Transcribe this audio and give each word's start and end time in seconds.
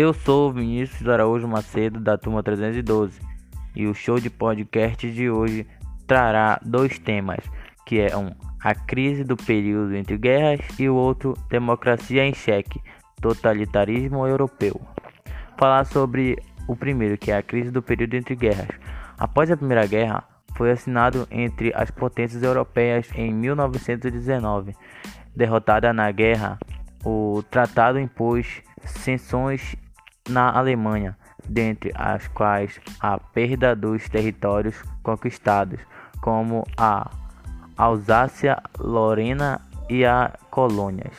Eu 0.00 0.14
sou 0.14 0.52
Vinícius 0.52 1.08
Araújo 1.08 1.48
Macedo, 1.48 1.98
da 1.98 2.16
turma 2.16 2.40
312, 2.40 3.20
e 3.74 3.84
o 3.88 3.92
show 3.92 4.20
de 4.20 4.30
podcast 4.30 5.10
de 5.10 5.28
hoje 5.28 5.66
trará 6.06 6.60
dois 6.64 7.00
temas, 7.00 7.40
que 7.84 7.98
é 7.98 8.16
um 8.16 8.30
a 8.62 8.76
crise 8.76 9.24
do 9.24 9.36
período 9.36 9.96
entre 9.96 10.16
guerras 10.16 10.60
e 10.78 10.88
o 10.88 10.94
outro 10.94 11.34
democracia 11.50 12.24
em 12.24 12.32
xeque, 12.32 12.80
totalitarismo 13.20 14.24
europeu. 14.24 14.80
Falar 15.56 15.84
sobre 15.84 16.40
o 16.68 16.76
primeiro, 16.76 17.18
que 17.18 17.32
é 17.32 17.36
a 17.36 17.42
crise 17.42 17.72
do 17.72 17.82
período 17.82 18.14
entre 18.14 18.36
guerras. 18.36 18.68
Após 19.18 19.50
a 19.50 19.56
Primeira 19.56 19.84
Guerra, 19.84 20.22
foi 20.54 20.70
assinado 20.70 21.26
entre 21.28 21.72
as 21.74 21.90
potências 21.90 22.44
europeias 22.44 23.10
em 23.16 23.34
1919. 23.34 24.76
Derrotada 25.34 25.92
na 25.92 26.08
guerra, 26.12 26.56
o 27.04 27.42
tratado 27.50 27.98
impôs 27.98 28.62
sanções 28.84 29.76
na 30.28 30.50
Alemanha, 30.50 31.16
dentre 31.48 31.92
as 31.94 32.28
quais 32.28 32.80
a 33.00 33.18
perda 33.18 33.74
dos 33.74 34.08
territórios 34.08 34.82
conquistados, 35.02 35.80
como 36.20 36.64
a 36.76 37.10
Alsácia, 37.76 38.60
Lorena 38.78 39.60
e 39.88 40.04
as 40.04 40.32
colônias 40.50 41.14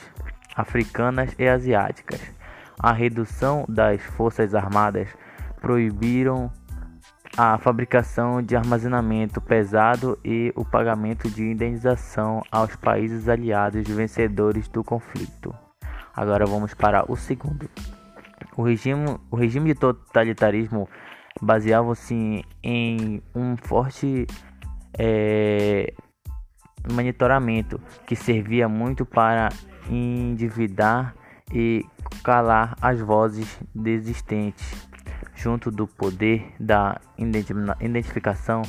africanas 0.55 1.34
e 1.40 1.48
asiáticas. 1.48 2.22
A 2.77 2.91
redução 2.91 3.66
das 3.68 4.02
forças 4.02 4.54
armadas 4.54 5.10
proibiram 5.62 6.52
a 7.38 7.57
fabricação 7.57 8.41
de 8.41 8.55
armazenamento 8.55 9.40
pesado 9.40 10.20
e 10.23 10.52
o 10.55 10.66
pagamento 10.66 11.30
de 11.30 11.44
indenização 11.44 12.41
aos 12.52 12.76
países 12.76 13.30
aliados 13.30 13.88
vencedores 13.88 14.68
do 14.68 14.84
conflito. 14.84 15.55
Agora 16.13 16.46
vamos 16.46 16.74
para 16.74 17.10
o 17.10 17.15
segundo. 17.15 17.70
O 18.60 18.62
regime, 18.62 19.18
o 19.32 19.38
regime 19.38 19.74
de 19.74 19.79
totalitarismo 19.79 20.90
baseava-se 21.41 22.43
em 22.62 23.21
um 23.34 23.55
forte 23.55 24.27
é, 24.98 25.93
monitoramento 26.91 27.80
que 28.05 28.18
servia 28.18 28.68
muito 28.68 29.05
para 29.05 29.48
endividar 29.90 31.15
e 31.54 31.85
calar 32.21 32.76
as 32.82 32.99
vozes 32.99 33.57
desistentes. 33.74 34.90
Junto 35.34 35.71
do 35.71 35.87
poder 35.87 36.52
da 36.60 36.99
identificação, 37.80 38.62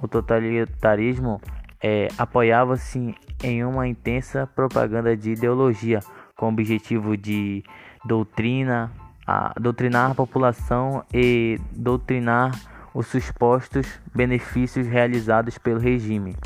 o 0.00 0.08
totalitarismo 0.08 1.38
é, 1.82 2.08
apoiava-se 2.16 3.14
em 3.42 3.62
uma 3.62 3.86
intensa 3.86 4.46
propaganda 4.46 5.14
de 5.14 5.32
ideologia 5.32 6.00
com 6.34 6.48
objetivo 6.48 7.14
de 7.14 7.62
doutrina, 8.06 8.90
a 9.26 9.52
doutrinar 9.58 10.10
a 10.10 10.14
população 10.14 11.04
e 11.12 11.58
doutrinar 11.72 12.52
os 12.92 13.08
supostos 13.08 13.86
benefícios 14.14 14.86
realizados 14.86 15.58
pelo 15.58 15.80
regime. 15.80 16.36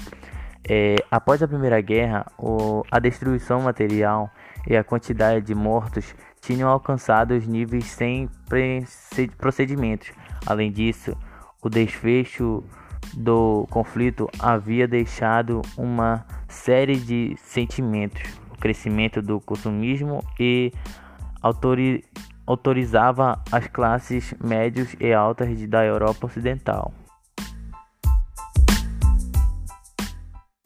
É, 0.68 0.96
após 1.10 1.42
a 1.42 1.48
Primeira 1.48 1.80
Guerra, 1.80 2.26
o, 2.38 2.82
a 2.90 2.98
destruição 2.98 3.62
material 3.62 4.30
e 4.66 4.76
a 4.76 4.84
quantidade 4.84 5.46
de 5.46 5.54
mortos 5.54 6.14
tinham 6.40 6.68
alcançado 6.68 7.34
os 7.34 7.46
níveis 7.46 7.84
sem 7.86 8.28
procedimentos. 9.36 10.10
Além 10.46 10.70
disso, 10.70 11.16
o 11.62 11.68
desfecho 11.68 12.62
do 13.14 13.66
conflito 13.70 14.28
havia 14.38 14.86
deixado 14.86 15.62
uma 15.76 16.24
série 16.48 16.96
de 16.96 17.34
sentimentos, 17.38 18.22
o 18.50 18.58
crescimento 18.58 19.22
do 19.22 19.40
consumismo 19.40 20.22
e 20.38 20.72
autori 21.42 22.04
autorizava 22.48 23.38
as 23.52 23.66
classes 23.66 24.34
médias 24.42 24.96
e 24.98 25.12
altas 25.12 25.68
da 25.68 25.84
Europa 25.84 26.26
Ocidental. 26.26 26.94